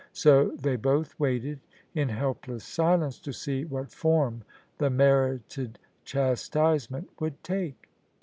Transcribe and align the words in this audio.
So 0.13 0.49
they 0.59 0.77
both 0.77 1.13
waited 1.19 1.59
in 1.93 2.09
helpless 2.09 2.63
silence 2.63 3.19
to 3.19 3.31
see 3.31 3.65
what 3.65 3.91
form 3.91 4.43
the 4.79 4.89
merited 4.89 5.77
chastisement 6.05 7.07
would 7.19 7.43
take. 7.43 7.87